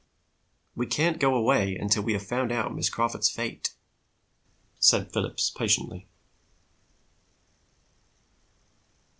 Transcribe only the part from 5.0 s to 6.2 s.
Phillips patiently.